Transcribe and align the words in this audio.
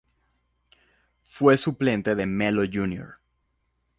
Fue 1.21 1.57
suplente 1.59 2.15
de 2.15 2.25
Melo 2.25 2.63
Jr. 2.63 3.19